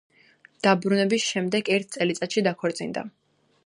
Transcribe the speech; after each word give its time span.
დაბრუნების 0.67 1.27
შემდეგ 1.33 1.71
ერთ 1.77 1.95
წელიწადში 1.99 2.47
დაქორწინდა. 2.51 3.09